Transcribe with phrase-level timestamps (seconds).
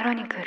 [0.00, 0.44] クロニクル。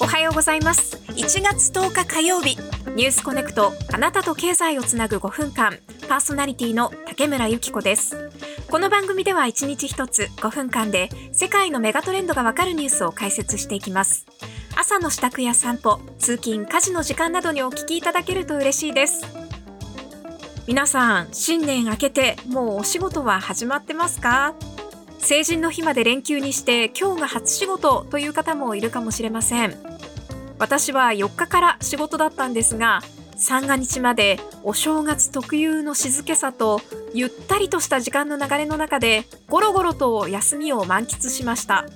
[0.00, 0.96] おはようございます。
[1.10, 2.58] 1月10日火曜日。
[2.96, 5.78] ニュースコネクトあなたと経済をつなぐ5分間。
[6.08, 8.32] パーソナリティの竹村由紀子です。
[8.68, 14.26] この番組では1日1つ5分間で世界のメガトレンドがわかるニュースを解説していきます。
[14.76, 19.47] 朝の支度や散歩通勤家事の時間などにお聞きいただけると嬉しいです。
[20.68, 24.54] 皆さん新年明けてもうお仕事は始まってますか？
[25.18, 29.74] 成人の日まで連休にして今日が初仕事という方もいるかもしれません。
[30.58, 33.00] 私は4日から仕事だったんですが
[33.34, 36.82] 三が日までお正月特有の静けさと
[37.14, 41.86] ゆったりとした時間の流れの中でゴロゴロと休みを満喫しました。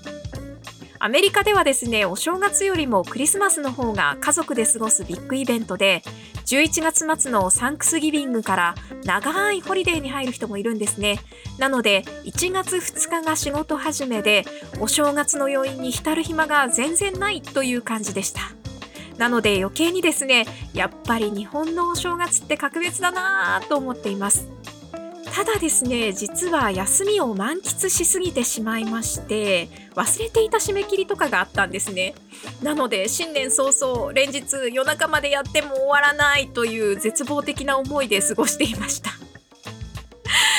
[1.04, 6.04] アメリカではですねお正月よりもクリスマスの方が家族で過ごすビッグイベントで
[6.46, 11.18] 11月末のサンクスギビングから長いホリデーに入る人もいるんですね。
[11.58, 14.44] なので1月2日が仕事始めで
[14.78, 18.42] お正月の余韻に浸る暇が全然ないという感じでした。
[19.18, 24.46] なので余計にですねやっぱり日本のお正月って格別だなぁと思っています。
[25.32, 32.14] ただですね実は休みを満喫しすぎてしまいまして忘れていた締め切りとかがあったんですね
[32.62, 39.10] なので新年早々連日夜中までやっても終わらないという絶望的な思いで過ごしていました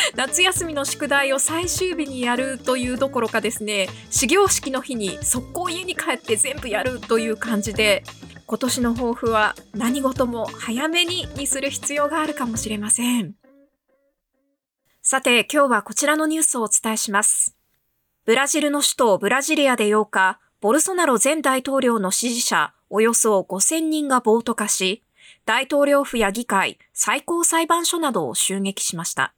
[0.17, 8.03] 夏休みの宿題を最終日にやるというどころかですね始業式の日に速攻家に帰って全部やるという感じで
[8.47, 13.42] 今年の抱負は何事も早めににする必要があるかもしれません。
[15.05, 17.57] さて、今日はこちらのニュースをお伝えします。
[18.23, 25.03] ブラジルの首都ブラジリアで8日、ボルソナロ前大統領の支持者およそ5000人が暴徒化し、
[25.45, 29.33] 大統領府や議会、最高裁判所などを襲撃しました。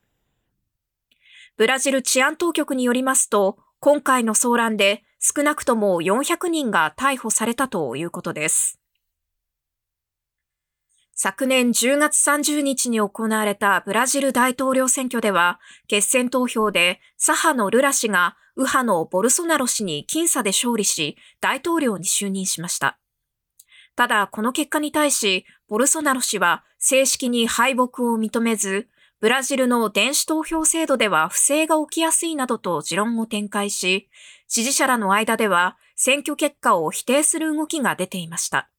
[1.58, 8.80] ブラジル治安当局によりますと、今回の騒乱で少なくとも400人が逮捕されたということです。
[11.18, 23.00] 昨年10月30日に行われたブラジル大統領選挙では、決選投票で左派のルラ氏が右派のボルソナロ氏に僅差で勝利し、大統領に就任しました。
[23.96, 28.90] ただ、この結果に対し、ボルソナロ氏は正式に敗北を認めず、
[29.22, 34.10] ブラジルの電子投票制度では不正が起きやすいなどと持論を展開し、
[34.50, 38.70] 支持者らの間では選挙結果を否定する動きが出ていました。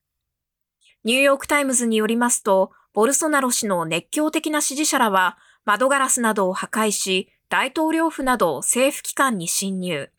[1.06, 10.10] ニューヨークタイムズによりますと、ボルソナロ氏の熱狂的な支持者らは、窓ガラスなどを破壊し、大統領府など政府機関に侵入。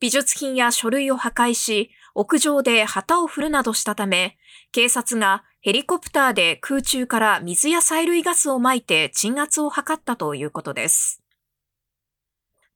[0.00, 4.38] 美術品や書類を破壊し、屋上で旗を振るなどしたため、
[4.72, 11.22] 警察がヘリコプターで空中から水や催涙ガスを撒いて鎮圧を図ったということです。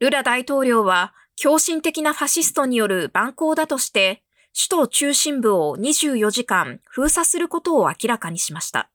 [0.00, 4.22] ルラ大統領は、狂信的なファシストによる蛮行だとして、
[4.52, 8.90] 首都中心部を24時間封鎖することを明らかにしました。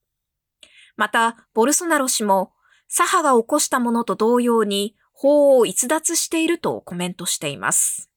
[0.95, 2.53] また、ボルソナロ氏も、
[2.87, 8.09] 左派が起こしたものと同様に法を逸脱しているとコメントしています。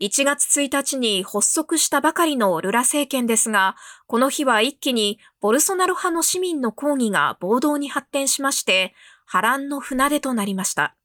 [0.00, 8.94] 1月1日に発足したばかりのルラ政権ですが、この日は一気にボルソナロ派の市民の抗議が暴動に発展しまして、
[9.24, 10.96] 波乱の船出となりました。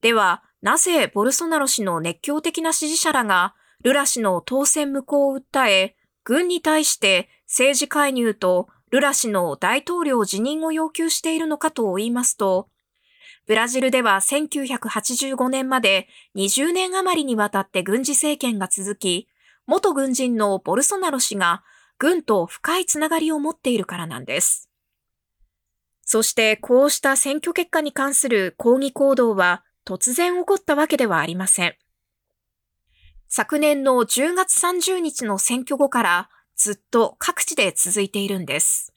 [0.00, 12.70] では、なぜボルソナロ氏の熱狂的な支持者らがルラ氏の当選無効を訴え、軍に対して政治介入とルラ氏の大統領辞任を要求しているのかと言いますと、
[13.46, 19.28] ブラジルでは1985年まで20年余りにわたって軍事政権が続き、
[19.66, 21.62] 元軍人のボルソナロ氏が
[21.98, 24.70] 軍と深いつながりを持っているからなんです。
[26.00, 31.74] そしてこうした選挙結果に関する抗議行動は突然起こったわけではありません。
[33.36, 38.94] 昨年の10月30日の選挙後からずっと各地で続いているんです。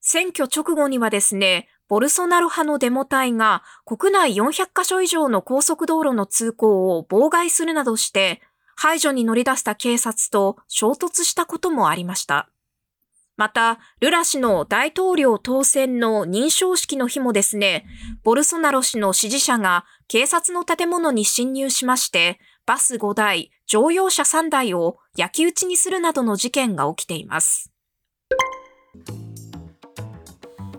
[0.00, 8.40] 選挙直後にはですね、ボルソナロ派のデモ隊が国内400カ所以上の高速道路の通行を妨害するなどして
[8.76, 12.48] 排除に乗り出した警察と衝突したこともありました。
[13.36, 17.84] また、ルラ氏の大統領当選の認証式の日もですね、
[18.24, 27.72] ボルソナロ氏の支持者が警察の建物に侵入しまして、バス5台、乗用車3台を焼き討ちにするなどの事件が起きています。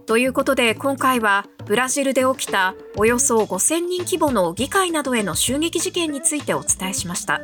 [0.06, 7.42] ということで今回はブラジルで起きたおよそ5000人規模の議会などへの襲撃事件についてお伝えしました。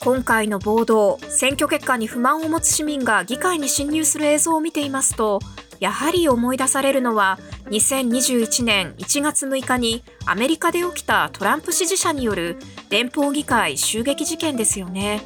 [0.00, 5.40] 今回の暴動、選挙結果に不満を持つ市民が議会に侵入する映像を見ていますと、
[5.80, 12.56] やはり思い出されるのは2021年1月6日にアメリカで起きたトランプ支持者による
[12.90, 15.22] 連邦議会襲撃事件ですよね。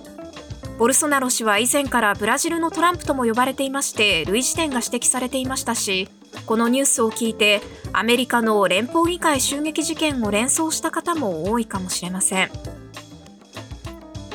[0.80, 6.08] ボルソナロ氏は以前からブラジルのトランプとも呼ばれていまして類似点が指摘されていましたし
[6.46, 7.60] このニュースを聞いて
[7.92, 12.50] アメリカの連邦議会襲撃事件を連想した方も多いかもしれません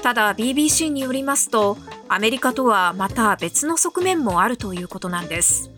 [0.03, 5.71] ただ BBC によりますとアメリカとはまた別の側面もあるということなんです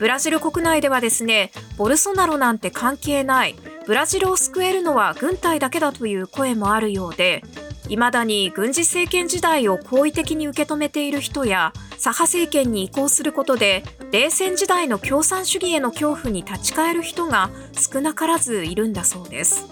[0.00, 3.54] ブラジル国内ではですねボルソナロなんて関係ない。
[3.86, 7.42] ブラジルを救えるのは軍隊だけだという声もあるようで
[7.88, 13.82] 未だに軍事政権時代を好意的に受け止めている人や左派政権に移行することで
[14.12, 19.66] 冷戦時代の共産主義への恐怖に立ち返る人が少なからずいるんだそうです。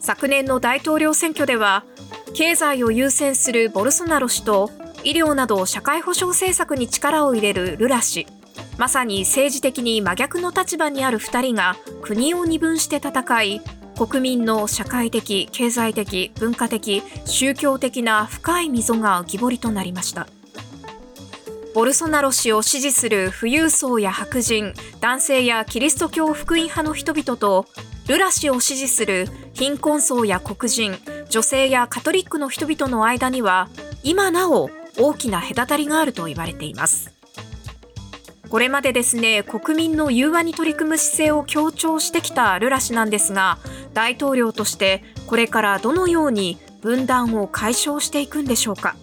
[0.00, 1.84] 昨年の大統領選挙では
[2.34, 4.70] 経済を優先するボルソナロ氏と
[5.04, 8.26] 医療など社会保障政策に力を入れるルラ氏
[8.78, 13.60] まさに政治的に真逆の立場にある2人が国を二分して戦い
[13.96, 20.26] 国民の社会的、経済的、文化的、宗教的な深い溝が浮き彫りとなりました。
[21.74, 27.66] ボルソナロ氏を支持する富裕層や白人、男性やキリスト教福音派の人々と、
[28.08, 30.96] ルラ氏を支持する貧困層や黒人、
[31.30, 33.68] 女性やカトリックの人々の間には、
[34.02, 34.68] 今なお
[34.98, 37.12] 大きな隔たりがあると言われています。
[38.48, 43.58] これまでですね、国民の融和に取り組む姿勢を強調してきたルラ氏なんですが、
[43.94, 48.94] 大統領としてこれからどのように分断を解消していくんでしょうか。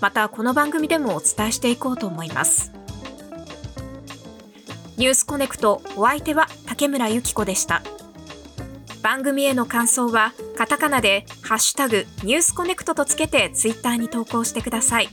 [0.00, 2.72] またこの番組でもお伝えしていこうと思います。
[4.96, 7.82] ニュースコネクトお相手は竹村由紀子でした。
[9.02, 15.08] 番組への感想はカタカナでハッシュタグニュースコネクトとつけてツイッターに投稿してください。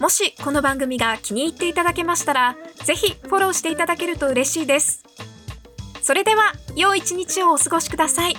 [0.00, 5.04] もしこの番組が気に入っていただけましたら、ぜひフォローしていただけると嬉しいです。
[6.02, 8.36] それでは、良い一日をお過ごしください。